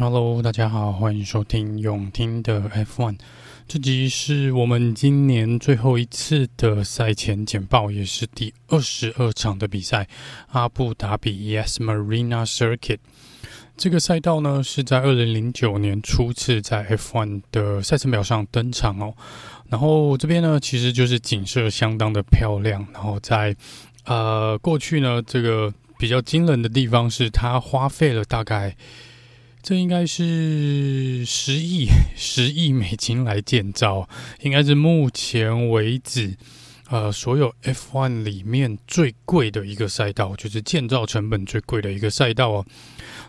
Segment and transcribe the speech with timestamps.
[0.00, 3.18] Hello，大家好，欢迎收听永听的 F1。
[3.66, 10.06] 这集是我们今年最后一次的赛前简报，也是第二十二场的比赛——
[10.52, 12.98] 阿布达比 Yas Marina Circuit。
[13.76, 19.12] 这个赛道呢，是在二零零九年初次在 F1 的赛程表上登场哦。
[19.68, 22.86] 然后这边呢，其实就是景色相当的漂亮。
[22.94, 23.56] 然后在
[24.04, 28.76] 呃过去呢，这个比较惊人的地方是，它花费了大概。
[29.68, 34.08] 这应该是十亿 十亿美金来建造，
[34.40, 36.34] 应该是目前为止，
[36.88, 42.66] 呃，所有 F1 里面最贵的一个赛道，就是建造成本最贵的一个赛道哦。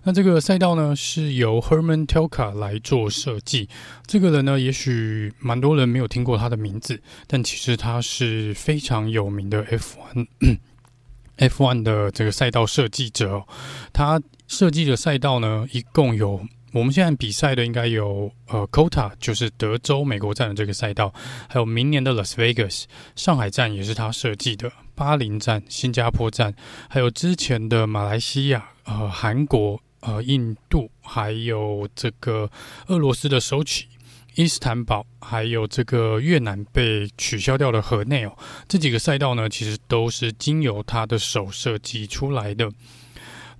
[0.04, 3.68] 那这个赛道呢，是由 Herman Tilke 来做设计。
[4.08, 10.28] 这个人呢，也许蛮多人没有听过他的名字，但其实他是非常有名的 F1。
[11.40, 13.44] F1 的这个赛道设计者，
[13.92, 21.12] 他设计的赛道呢，一共有我们现在比赛的应该有呃，COTA 就是德州美国站的这个赛道，
[21.48, 22.84] 还有明年的 Las Vegas
[23.16, 26.54] 上海站也是他设计的，巴林站、新加坡站，
[26.88, 32.52] 还有之前的马来西亚、呃，韩国、呃，印度，还有这个
[32.88, 33.88] 俄罗斯的首起。
[34.36, 42.70] 伊斯坦堡，还有这个越南被取消掉的河内哦，这几个赛道呢，其实都是经由他的手设计出来的。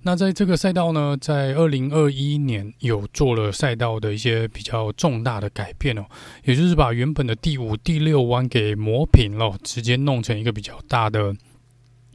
[0.02, 6.06] 那在这个赛道呢，在二零二一年有做了赛道的一些比较重大的改变哦，
[6.44, 11.34] 也就是把原本的第五、第六弯给磨平了，直接弄成一个比较大的。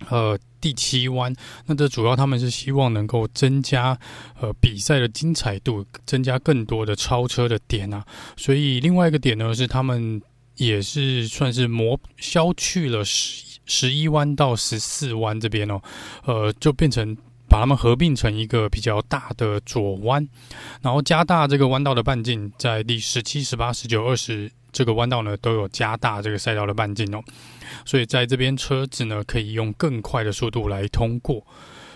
[0.09, 1.31] 呃，第七弯，
[1.67, 3.95] 那这主要他们是希望能够增加
[4.41, 8.03] 呃比赛的精彩度，增加更多的超车的点啊。
[8.35, 10.19] 所以另外一个点呢，是他们
[10.55, 15.79] 也是算是磨消去了十十一弯到十四弯这边哦，
[16.25, 17.15] 呃，就变成
[17.55, 20.27] 把它们合并成一个比较大的左弯，
[20.81, 24.51] 然后加大这个弯道的半径，在第十七、十八、十九、二十。
[24.73, 27.23] 这个弯道呢，都有加大这个赛道的半径哦，
[27.85, 31.41] 所以在这边车子呢，可以用更快的速度来通过。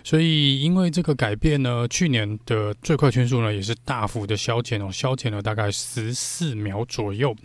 [0.01, 7.35] 所以因为这个改变呢，去年的最快圈速呢也是大幅的削减哦，削减了大概十四秒左右。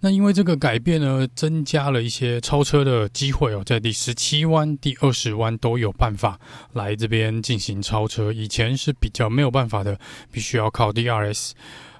[0.00, 6.38] 那因为这个改变呢，增加了一些超车的机会哦，在第十七弯、第二十弯都有办法
[6.74, 9.98] 来这边进行超车，以前是比较没有办法的，
[10.30, 11.50] 必须要靠 DRS。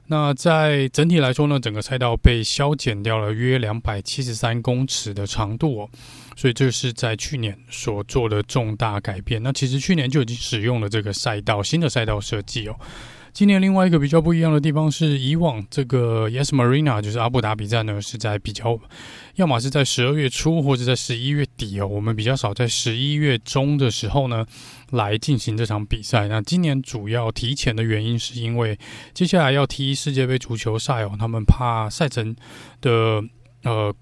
[0.07, 5.91] 那在整体来说呢，整个赛道被削减掉了约两百七十三公尺的长度哦，
[6.37, 9.43] 所以这是在去年所做的重大改变。
[9.43, 12.77] 那其实去年就已经使用了这个赛道，新的赛道设计哦。
[13.39, 18.77] 今年另外一个比较不一样的地方是，以往这个 Yas Marina 就是阿布达比站呢，是在比较，
[19.37, 24.45] 要么是在十二月初或者在十一月底哦，我们比较少在十一月中的时候呢
[24.91, 26.27] 来进行这场比赛。
[26.27, 28.77] 那今年主要提前的原因是因为
[29.15, 32.35] 接下来要踢世界杯足球赛哦，他们怕赛程
[32.81, 33.23] 的
[33.63, 33.95] 呃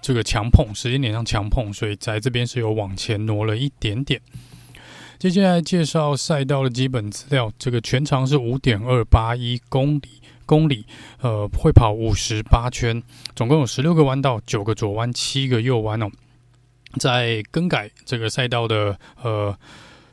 [0.00, 4.20] 这个强碰时间点上强碰，所以在这边是有往前挪了一点点。
[5.22, 7.48] 接下来介绍赛道的基本资料。
[7.56, 10.84] 这个全长是五点二八一公里，公里，
[11.20, 13.00] 呃，会跑五十八圈，
[13.36, 16.10] 总共有十六个弯道，九个左弯，七个右弯哦。
[16.98, 19.56] 在更改这个赛道的呃。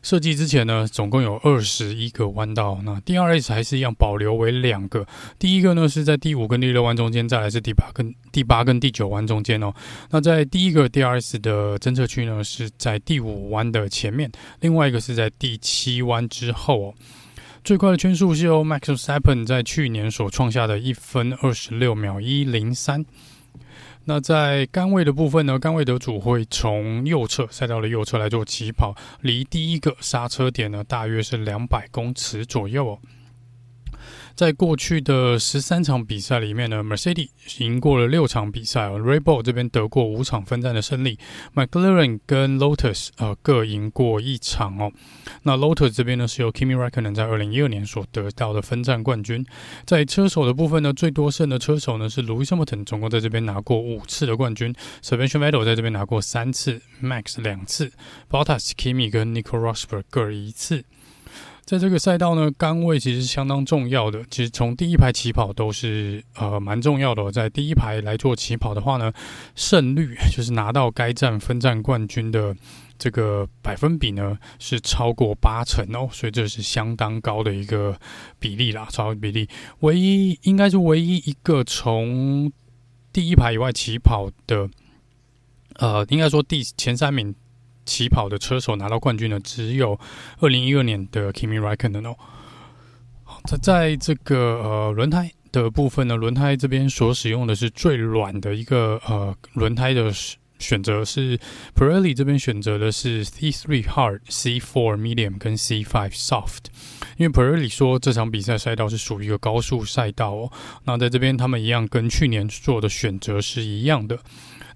[0.02, 2.80] 设计之前呢，总共有二十一个弯道。
[2.84, 5.06] 那 DRS 还是一样保留为两个。
[5.38, 9.74] 第一个呢是在第五跟第六弯中间，再来是第八跟第八跟第九弯中间哦。
[10.10, 16.94] 那在第一个 DRS 的侦测区呢是在第五弯的前面，另外一个是在第七弯之后哦。
[17.62, 23.06] 最快的圈速是由 Max Verstappen 在去年所创下的一分二十六秒一零三。
[24.06, 33.00] 那在杆位的部分呢，杆位得主会从右侧赛道的右侧来做起跑，离第一个刹车点呢，大约是两百公尺左右哦。
[34.40, 37.28] 在过去的十三场比赛里面呢，Mercedes
[37.58, 41.20] 赢过了六场比赛 r e b o l 这边得过五场分站的胜利
[41.54, 44.94] ，McLaren 跟 Lotus 呃各赢过一场哦。
[45.44, 49.46] 那 Lotus 这边呢是由 Kimi Räikkönen 在二零一二年所得到的分站冠军。
[49.86, 54.74] 在车手的部分呢，最多胜的车手呢是 Lewis Hamilton，总共在这边拿过五次的冠军
[55.04, 57.92] ，Sebastian Vettel 在这边拿过三次，Max 两次
[58.30, 60.86] ，Bottas、Kimi 跟 Nico Rosberg 各一次。
[61.70, 64.26] 在这个赛道呢，杆位其实相当重要的。
[64.32, 67.32] 其实从第一排起跑都是呃蛮重要的。
[67.32, 69.14] 在第一排来做起跑的话呢，
[69.54, 72.56] 胜率就是拿到该站分站冠军的
[72.98, 77.96] 这个百分比呢是超过八成哦，所以这是相当高的一个
[78.40, 79.48] 比例啦，超比例。
[79.82, 82.52] 唯一应该是唯一一个从
[83.14, 84.68] 第一排以外起跑的，
[85.76, 87.36] 呃，应该说第前三名。
[87.90, 90.00] 起跑的车手拿到冠军的只有
[90.40, 92.16] 二零一二年的 Kimi Räikkönen 哦。
[93.48, 100.12] 在在这个呃轮胎的部分呢，轮胎这边所使用的是最软的一个呃轮胎的
[100.60, 101.40] 选择是
[101.74, 106.66] Pirelli 这边选择的是 C3 Hard、C4 Medium 跟 C5 Soft，
[107.18, 110.52] 因为 Pirelli 说这场比赛赛道是属于一个高速赛道哦。
[110.84, 114.20] 那在这边他们一样跟去年做的选择是一样的。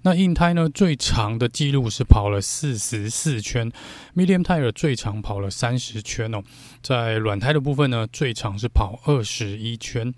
[0.06, 3.72] 那硬胎呢，最长的记录是跑了四十四圈
[4.14, 6.42] ，Medium Tire 最长跑了三十圈哦。
[6.82, 10.12] 在软胎的部分呢，最长是跑二十一圈。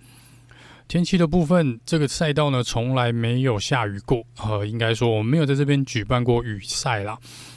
[0.88, 7.16] 天气的部分，这个赛道呢从来没有下雨过，呃，应该说我们没有在这边举办过雨赛啦。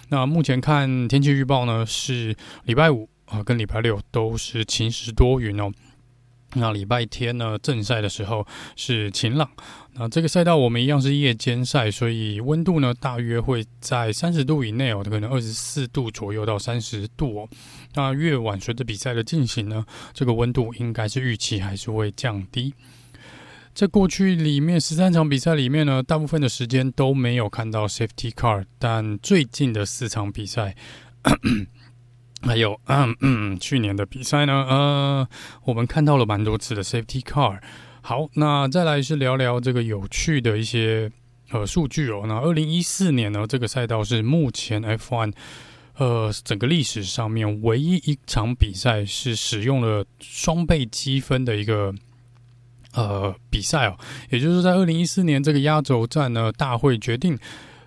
[0.09, 2.35] 那目前看天气预报呢，是
[2.65, 5.71] 礼拜五啊、跟礼拜六都是晴时多云哦。
[6.55, 9.49] 那礼拜天呢正赛的时候是晴朗。
[9.93, 17.49] 那这个赛道我们一样是夜间赛，所以温度呢大约会在三十度以内哦，可能二十四度左右到三十度哦。
[17.95, 22.73] 那越晚随着比赛的进行呢，这个温度应该是预期还是会降低。
[23.73, 30.75] 在过去里面十三场比赛里面呢，大部分的时间都没有看到 Safety Car，但最近的四场比赛，
[32.41, 35.27] 还有嗯嗯去年的比赛呢，呃，
[35.65, 37.59] 我们看到了蛮多次的 Safety Car。
[38.01, 41.11] 好，那再来是聊聊这个有趣的一些
[41.51, 42.23] 呃数据哦。
[42.27, 45.33] 那二零一四年呢，这个赛道是目前 F1
[45.97, 51.93] 呃整个历史上面唯一一场比赛是使用了双倍积分的一个。
[52.93, 53.95] 呃，比赛哦，
[54.31, 57.37] 也就是在二零一四年这个压轴战呢，大会决定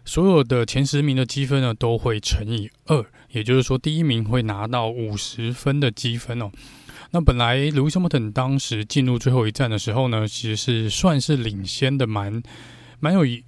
[0.05, 6.51] 所有的前十名的积分呢都会乘以二，也就是说第一名会拿到五十分的积分哦。
[7.11, 12.43] 那本来 Lewis Hamilton 当时进入最后一站的时候呢，其实是算是领先的蛮
[13.01, 13.45] 蛮有一。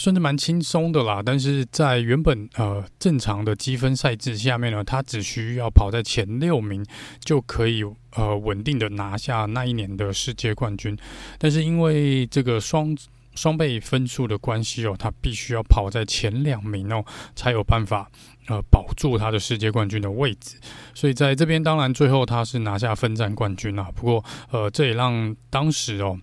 [0.00, 6.86] 算是蛮轻松的啦，但是在原本呃正常的积分赛制下面呢，他只需要跑在前六名
[7.18, 7.82] 就可以
[8.12, 10.96] 呃稳定的拿下那一年的世界冠军。
[11.36, 12.96] 但是因为这个双
[13.38, 17.04] 双倍分数的关系哦，他必须要跑在前两名哦，
[17.36, 18.10] 才有办法
[18.48, 20.56] 呃保住他的世界冠军的位置。
[20.92, 23.88] 所以在这边当然最后他是拿下分站冠军啦。
[23.94, 26.18] 不过呃这也让当时哦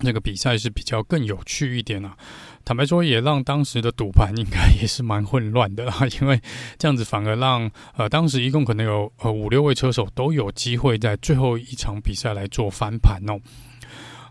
[0.00, 2.14] 那个比赛是比较更有趣一点啊。
[2.66, 6.38] 坦白说，也让当时的赌盘应该也是蛮混乱的啦， 因为
[6.76, 13.38] 这样子反而让呃当时一共可能有呃五六位车手都有机会在最后一场比赛来做翻盘哦。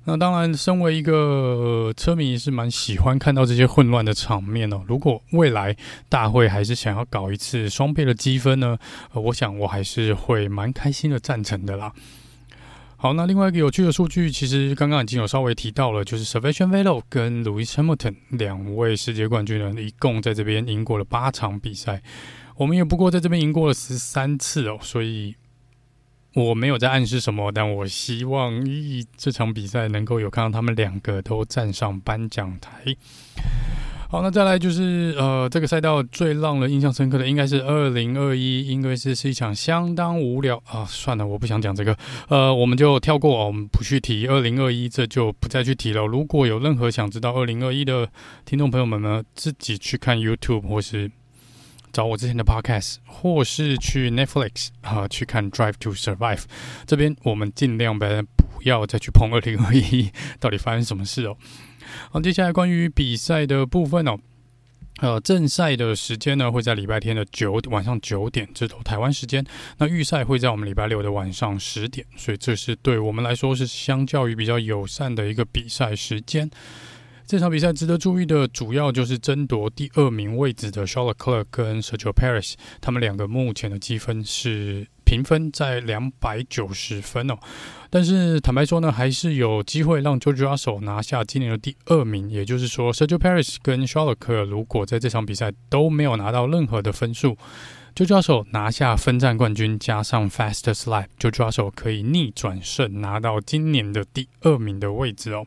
[0.07, 4.83] 那当然，身为一个车迷是蛮喜欢看到这些混乱的场面哦。
[4.87, 5.75] 如果未来
[6.07, 8.77] 大会还是想要搞一次双倍的积分呢，
[9.13, 11.91] 我想我还是会蛮开心的赞成的啦。
[12.97, 22.03] 好，那另外一个有趣的数据，其实刚刚已经有稍微提到了，就是 Sebastian Vettel 跟 Lewis Hamilton 两位世界冠军呢，一共在这边赢过了八场比赛，
[22.57, 25.35] 我们也不过在这边赢过了十三次哦，所以
[26.35, 32.93] 我没有在暗示什么，但我希望咦，这场比赛能够有看到他们两个都站上颁奖台。
[34.09, 40.85] 好，那再来就是呃，这个赛道最让人印象深刻的应该是二零二一，因为是是一场相当无聊啊。
[40.85, 41.97] 算了，我不想讲这个，
[42.27, 46.05] 呃，我们就跳过，我们不去提二零二一，这就不再去提了。
[46.05, 48.09] 如果有任何想知道二零二一的
[48.43, 51.09] 听众朋友们呢，自己去看 YouTube 或是
[51.95, 56.43] 找我之前的 Podcast，或是去 Netflix 啊去看 Drive to Survive。
[56.85, 58.05] 这边我们尽量不
[58.63, 61.37] 要再去碰二零二一到底发生什么事哦。
[62.11, 64.19] 好，接下来关于比赛的部分哦，
[64.97, 69.41] 呃，正赛的时间呢会在礼拜天的九晚上九点，这都台湾时间。
[69.77, 76.51] 那预赛会在我们礼拜六的晚上十点，所以这是对我们来说是相较于比较友善的一个比赛时间。
[77.25, 84.87] 这场比赛值得注意的主要就是争夺第二名位置的 Charles Leclerc 跟 Sergio Perez，他们两个目前的积分是。
[85.05, 87.37] 评分在两百九十分哦，
[87.91, 92.27] 但是坦白说呢，还是有机会让 George Russell 拿下今年的第二名。
[92.27, 97.37] 也就是说，Sergio Perez 跟 Charles Clark 如果在这场比赛都没有拿到任何的分数
[97.93, 105.45] ，George Russell 拿下分站冠军，加上 Fastest Lap，George Russell 可以逆转胜，拿到今年的第二名的位置哦。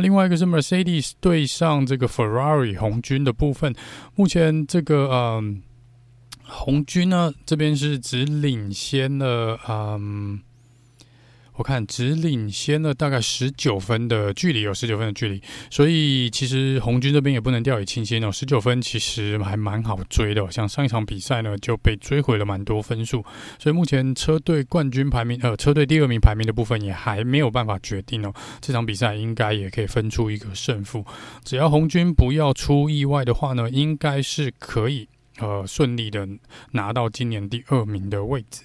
[0.00, 3.74] 另外一个是 Mercedes 对上这个 Ferrari 红军的部分，
[4.14, 5.62] 目前这个嗯。
[6.52, 10.40] 红军呢，这边是只领先了，嗯，
[11.60, 18.32] 我看只领先了大概十九分的距离，有十九分的距离，所以其实红军这边也不能掉以轻心哦。
[18.32, 23.22] 十九分其实还蛮好追的，像上一场比赛呢就被追回了蛮多分数，
[23.58, 28.32] 所以目前车队冠军排名，呃，车队第二名排名的部分也还没有办法决定哦。
[28.62, 31.04] 这场比赛应该也可以分出一个胜负，
[31.44, 35.10] 只要红军不要出意外的话呢，应该是可以。
[35.40, 36.28] 呃，顺利的
[36.72, 38.62] 拿到今年第二名的位置。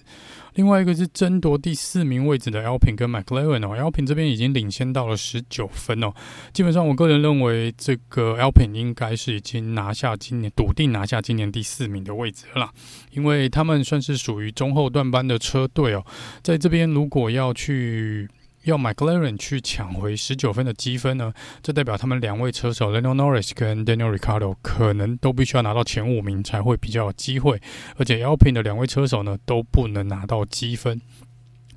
[0.56, 6.14] 另外一个是争夺第四名位置的 Alpin 跟 McLaren 哦，Alpin 这边已经领先到了十九分哦。
[6.54, 12.72] 基本上，我个人认为这个 Alpin 应该是已经拿下今年笃定拿下今年第四名的位置了啦，
[13.12, 16.06] 因为他们算是属于中后段班的车队哦，
[16.42, 18.30] 在这边如果要去。
[18.66, 21.34] 要 McLaren 去抢回十九分的积分呢？
[21.64, 27.62] 这代表他们两位车手 Lando Norris 跟 Daniel r i c a r d o 可能都必须要拿到前五名才会比较有机会，
[27.98, 31.00] 而且 Alpine 的两位车手呢都不能拿到积分，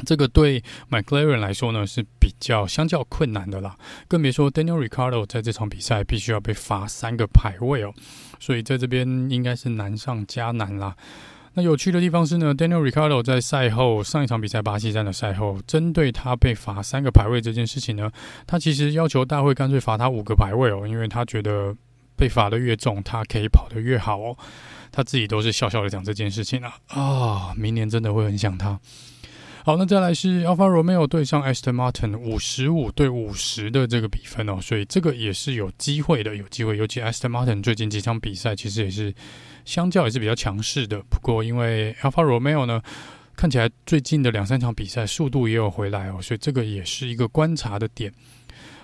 [0.07, 3.77] 这个对 McLaren 来说呢是比较相较困难的啦。
[4.09, 7.93] 更别说 Daniel r i c a r d o 在这场比赛必须要被罚三个排位哦，
[8.41, 10.97] 所以在这边应该是难上加难啦。
[11.59, 18.09] 那有趣的地方是呢，Daniel Ricardo 在赛后上一场比赛巴西站的赛后，针对他被罚三个排位这件事情呢，
[18.47, 21.75] 他其实要求大会干脆罚他五个排位哦，因为他觉得
[22.15, 24.37] 被罚的越重，他可以跑得越好哦。
[24.93, 28.79] 他自己都是笑笑的讲这件事情啊啊，明年真的会很想他。
[29.69, 36.79] 好，那再来是 Alfa Romeo 对上 Aston Martin 五十五对五十的这个比分哦，所以这个也是有机会的，有机会。
[36.79, 39.15] 尤其 Aston Martin 最近几场比赛其实也是
[39.67, 41.03] 相较也是比较强势的。
[41.11, 42.81] 不过因为 Alfa Romeo 呢，
[43.37, 48.11] 看起来最近的两三场比赛速度也有回来哦，所以这个也是一个观察的点。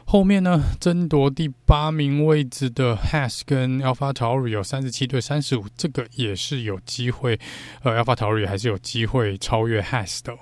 [0.04, 7.40] 后面呢，争夺第八名位置的 Has 跟 Alpha Tauri 有三十七对三十五，这个也是有机会。
[7.84, 10.36] 呃，Alpha Tauri 还是有机会超越 Haas 的。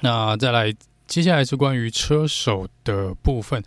[0.00, 0.74] 那再来，
[1.06, 3.62] 接下来是关于车手的部分。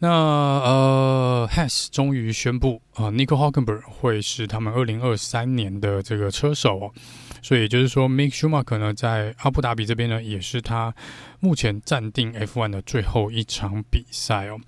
[0.00, 6.92] 那呃，Has 终于宣布啊，呃，Nico Hülkenberg 会是他们二零二三年的这个车手哦。
[7.40, 10.94] 所以也就是说，Mick Schumacher 呢，在阿布达比这边呢，也是他
[11.40, 14.58] 目前暂定 F1 的最后一场比赛哦。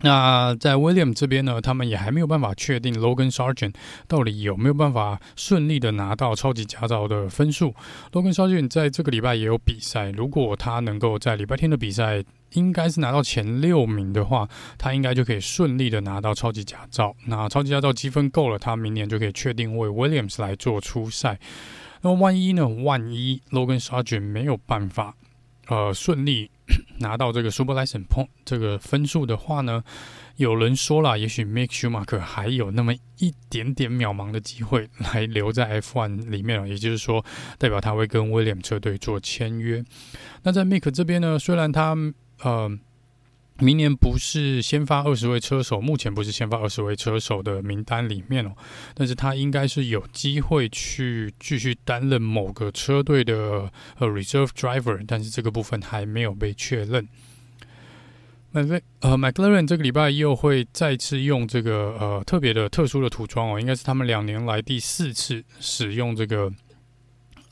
[0.00, 3.74] 那在 William 这边呢，他们也还没有办法确定 Logan Sargent
[4.06, 7.74] 到底有没有办法顺利的拿到超级驾照的分数。
[8.12, 12.22] Logan Sargent 在这个礼拜也有比赛，如果他能够在礼拜天的比赛
[12.52, 17.16] 应该是拿到前六名的话，他应该就可以顺利的拿到超级驾照。
[17.26, 21.38] 那超级驾照积分够了，他明年就可以确定为 Williams 来做出赛。
[22.02, 22.68] 那么万一呢？
[22.68, 25.14] 万一 Logan Sargent 没有办法
[25.68, 26.50] 呃顺利。
[26.98, 29.82] 拿到这个 Super License Point 这个分数的话呢，
[30.36, 37.24] 有人说了，也许 Mick Schumacher 还有那么一点点渺茫的机会来留在 F1 里面了，也就是说，
[37.58, 39.84] 代表他会跟 William 车队做签约。
[40.42, 41.96] 那在 Mick 这边呢，虽然他
[42.42, 42.78] 呃。
[43.58, 48.52] 明年不是先发二十位车手，目前不是先发二十位车手的名单里面哦，
[48.94, 57.08] 但是他应该是有机会去继续担任某个车队的呃 reserve driver，但是这个部分还没有被确认。
[58.50, 58.62] 麦
[59.00, 66.52] 呃 McLaren 这个礼拜又会再次用这个呃特别的特殊的涂装哦，应该是他们两年来第四次使用这个。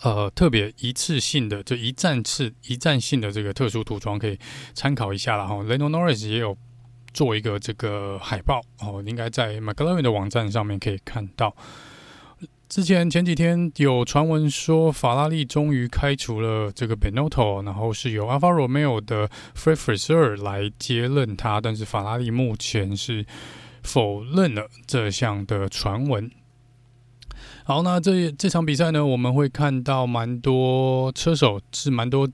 [0.04, 4.38] 呃，特别一次性的，就一站式、一站性的这个特殊涂装可以
[4.74, 5.54] 参考一下了哈。
[5.64, 6.54] Lando Norris 也有
[7.14, 11.56] 做一个这个海报哦，应该在 McLaren 的网站上面可以看到。
[12.68, 23.24] 之前前几天有传闻说，法拉利终于开除了这个 Benotto，然后是由 Alfa Romeo 的 Fred Vasseur 来接任他，但是法拉利目前是
[23.82, 26.30] 否认了这项的传闻。
[27.66, 32.28] 好，那这这场比赛呢，我们会看到蛮多车手，是蛮多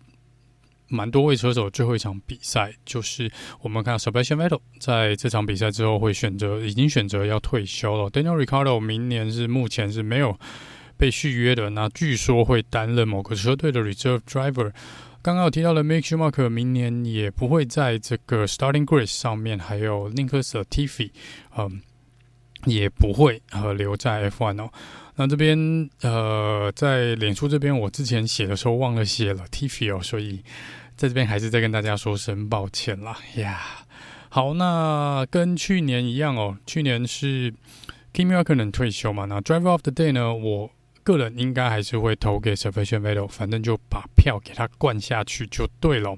[0.88, 8.10] 蛮多位车手最后一场比赛，就是我们看到 Sebastian Vettel 在这场比赛之后会选择，已经选择要退休了。
[8.10, 10.36] Daniel r i c a r d o 明年是目前是没有
[10.98, 14.72] 被续约的，那据说会担任某个车队的 Reserve Driver。
[15.22, 21.10] 刚刚有提到的 Mick Schumacher 明年也不会在这个 Starting Grid 上面，还有 Nicholas Latifi，
[21.56, 21.80] 嗯，
[22.64, 24.70] 也不会呃留在 F1 哦。
[25.16, 30.42] 那这边呃，在脸书这边，我之前写的时候忘了写了 Latifi 哦，所以
[30.96, 33.60] 在这边还是再跟大家说声抱歉啦呀。
[34.28, 37.52] 好，那跟去年一样哦，去年是
[38.14, 40.70] Kimi Räikkönen 退休嘛，那 Driver of the Day 呢，我
[41.02, 46.16] 个人应该还是会投给 Sebastian Vettel，反正就把票给他灌下去就对了。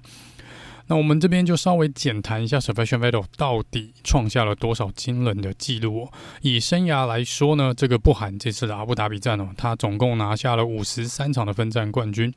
[0.88, 6.12] 那我们这边就稍微简谈一下，Sebastian Vettel 到底创下了多少惊人的记录哦？
[6.40, 12.34] 以生涯来说呢，这个不含这次的阿布达比站哦，他总共拿下了五十三场的分站冠军，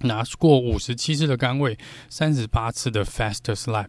[0.00, 1.76] 拿过五十七次的杆位，
[2.08, 3.88] 三十八次的 Fastest Lap，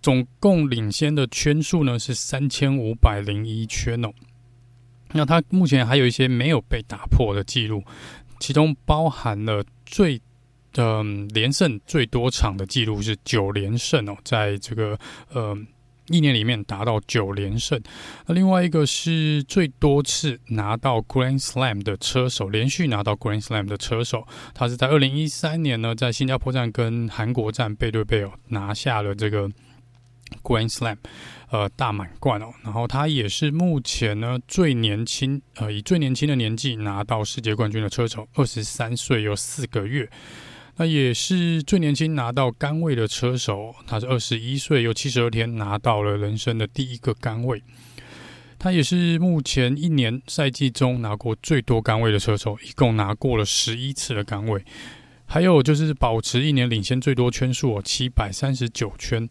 [0.00, 4.12] 总共领先的圈数呢是三千五百零一圈哦。
[5.12, 7.82] 那他目前还有一些没有被打破的记录，
[8.38, 10.22] 其中包含了最。
[10.72, 11.02] 的
[11.34, 14.98] 连胜最多场的记录是九连胜哦，在这个
[15.32, 15.56] 呃
[16.08, 17.80] 一年里面达到九连胜。
[18.26, 29.48] 那另外一个是最多次拿到 Grand Slam 的车手，连续拿到 Grand Slam 的车手，他是在二零一三年呢，在新加坡站跟韩国站背对背哦，拿下了这个
[30.42, 30.96] Grand Slam，
[31.50, 32.52] 呃，大满贯哦。
[32.64, 40.10] 然后他也是目前呢最年轻，呃，以最年轻的年纪拿到世界冠军的车手，二十三岁有四个月。
[40.76, 47.62] 那也是最年轻拿到杆位的车手，他是二十一岁又七十二天拿到了人生的第一个杆位。
[48.58, 54.64] 他也是目前一年赛季中拿过最多杆位的车手，一共拿过了十一次的杆位。
[55.26, 59.28] 还有就是保持一年领先最多圈数，七百三十九圈。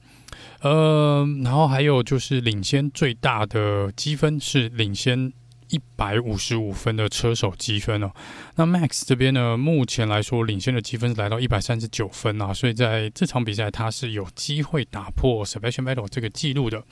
[0.61, 5.33] 呃，然后还有就是领先最大的积分是领先。
[5.69, 8.11] 一百五十五分的车手积分哦，
[8.55, 16.83] 那 Max 这边呢，目前来说领先的积分是来到一百三十九分啊，所以在这场比赛他是有机会打破 Sebastian Vettel 这个记录的。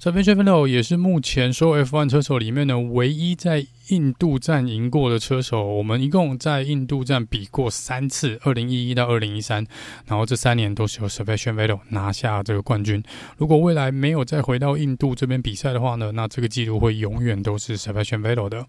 [0.00, 5.64] Sebastian Vettel 也是目前所有 F1 车手里面呢，唯一在印度站赢过的车手。
[5.64, 9.66] 我们一共在印度站比过三次，二零一一到二零一三，
[10.06, 13.02] 然后这三年都是由 Sebastian Vettel 拿下这个冠军。
[13.38, 18.66] 如果未来没有再回到印度这边比赛的话呢，那这个记录会永远都是 Sebastian Vettel 的。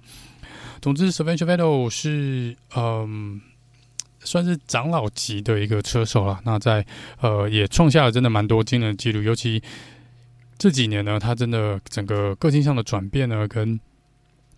[0.80, 3.42] 总之，Sebastian Vettel 是嗯，
[4.22, 6.40] 算是长老级的一个车手了。
[6.46, 6.86] 那在
[7.20, 9.62] 呃，也创下了真的蛮多惊人的记录，尤其。
[10.58, 13.80] 这几年呢，他真的整个个性上的转变呢，跟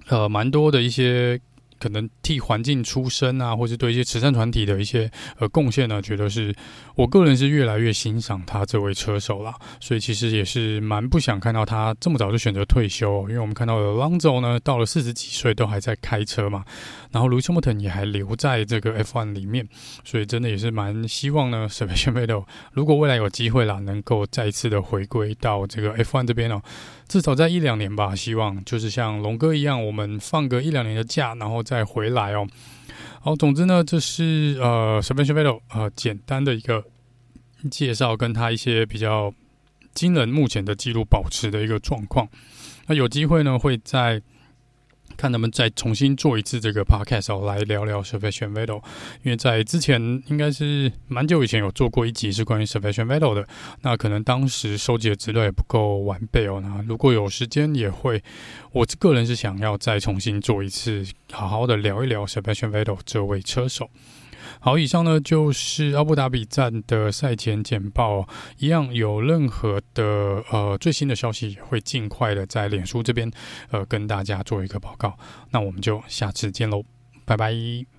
[0.07, 1.39] 呃蛮多的一些。
[1.79, 6.53] 可能替环境出声啊，或是对一些慈善团体的一些呃贡献呢，觉得是
[6.95, 9.53] 我个人是越来越欣赏他这位车手啦。
[9.79, 16.65] 所以其实也是蛮不想看到他这么早就选择退休，因为我们看到的 Alonso 呢，到了四十几岁都还在开车嘛，
[17.11, 19.67] 然后 Lewis Hamilton 也还留在这个 F1 里面，
[20.03, 26.61] 所以真的也是蛮希望呢，Sebastian v e t t e 如果未来有机会啦，能够再次的回归到这个 F1 这边哦，
[27.07, 31.63] 至少在一两年吧，希望就是像龙哥一样，我们放个一两年的假，然后。
[31.67, 32.47] 再回来哦，
[33.19, 36.81] 好，总之呢，这是呃，Sebastian Vettel 呃，简单的一个
[37.69, 39.33] 介绍，跟他一些比较
[39.93, 42.29] 惊人目前的记录保持的一个状况。
[42.85, 44.21] 那有机会呢，会在。
[45.17, 48.81] 看能不能再重新做一次这个 podcast 哦，来聊聊 Sebastian Vettel，
[49.23, 53.47] 因为在之前应该是蛮久以前有做过一集是关于 Sebastian Vettel 的，
[53.81, 56.61] 那可能当时收集的资料也不够完备哦。
[56.61, 58.23] 那如果有时间也会，
[58.71, 63.89] 我个人是想要再重新做一次，好好的聊一聊 Sebastian Vettel 这位车手。
[64.59, 73.31] 好，以上呢就是阿布达比站的赛前简报，一样有任何的呃最新的消息，会尽快的在脸书这边
[73.71, 75.17] 呃跟大家做一个报告。
[75.51, 76.83] 那我们就下次见喽，
[77.25, 77.96] 拜拜。